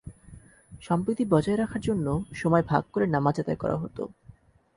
[0.81, 2.07] সম্প্রীতি বজায় রাখার জন্য
[2.33, 4.03] সময় ভাগ করে নামাজ আদায় করা হতো।